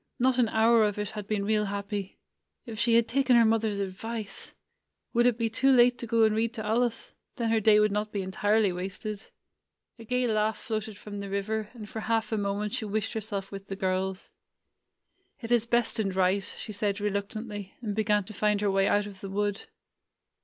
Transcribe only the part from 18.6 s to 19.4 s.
her way out of the